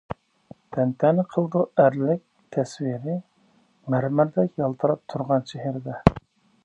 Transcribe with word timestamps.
تەنتەنە 0.75 1.25
قىلىدۇ 1.33 1.61
ئەرلىك 1.83 2.23
تەسۋىرى، 2.57 3.17
مەرمەردەك 3.95 4.59
يالتىراپ 4.63 5.05
تۇرغان 5.15 5.47
چېھرىدە. 5.53 6.01